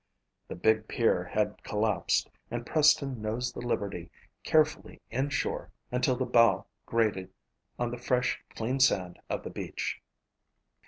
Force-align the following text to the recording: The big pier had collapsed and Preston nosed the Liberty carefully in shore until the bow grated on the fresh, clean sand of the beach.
The 0.47 0.55
big 0.55 0.87
pier 0.87 1.23
had 1.23 1.61
collapsed 1.61 2.27
and 2.49 2.65
Preston 2.65 3.21
nosed 3.21 3.53
the 3.53 3.61
Liberty 3.61 4.09
carefully 4.43 4.99
in 5.11 5.29
shore 5.29 5.71
until 5.91 6.15
the 6.15 6.25
bow 6.25 6.65
grated 6.87 7.31
on 7.77 7.91
the 7.91 7.99
fresh, 8.01 8.41
clean 8.55 8.79
sand 8.79 9.19
of 9.29 9.43
the 9.43 9.51
beach. 9.51 10.01